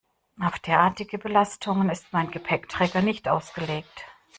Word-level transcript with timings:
Auf 0.39 0.57
derartige 0.57 1.19
Belastungen 1.19 1.91
ist 1.91 2.07
mein 2.11 2.31
Gepäckträger 2.31 3.03
nicht 3.03 3.27
ausgelegt. 3.27 4.07